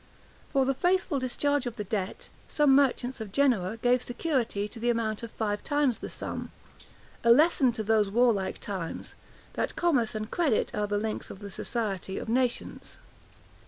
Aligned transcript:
For 0.51 0.65
the 0.65 0.73
faithful 0.73 1.19
discharge 1.19 1.67
of 1.67 1.75
the 1.75 1.83
debt, 1.83 2.29
some 2.47 2.73
merchants 2.73 3.21
of 3.21 3.31
Genoa 3.31 3.77
gave 3.77 4.01
security 4.01 4.67
to 4.67 4.79
the 4.79 4.89
amount 4.89 5.21
of 5.21 5.29
five 5.29 5.63
times 5.63 5.99
the 5.99 6.09
sum; 6.09 6.51
a 7.23 7.29
lesson 7.31 7.71
to 7.73 7.83
those 7.83 8.09
warlike 8.09 8.57
times, 8.57 9.13
that 9.53 9.75
commerce 9.75 10.15
and 10.15 10.31
credit 10.31 10.73
are 10.73 10.87
the 10.87 10.97
links 10.97 11.29
of 11.29 11.37
the 11.37 11.51
society 11.51 12.17
of 12.17 12.29
nations. 12.29 12.97